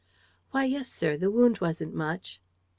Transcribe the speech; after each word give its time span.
"Why, 0.49 0.63
yes, 0.65 0.91
sir. 0.91 1.15
The 1.15 1.29
wound 1.29 1.59
wasn't 1.61 1.93
much." 1.93 2.41